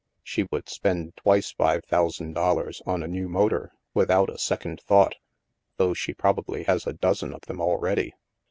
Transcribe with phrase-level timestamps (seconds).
[0.23, 4.81] She would spend twice five thou sand dollars on a new motor, without a second
[4.81, 5.13] thought,
[5.77, 8.15] though she probably has a dozen of them already.